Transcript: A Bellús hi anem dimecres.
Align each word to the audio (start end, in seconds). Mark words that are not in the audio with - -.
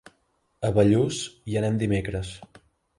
A 0.69 0.71
Bellús 0.79 1.21
hi 1.51 1.61
anem 1.63 1.81
dimecres. 1.87 2.37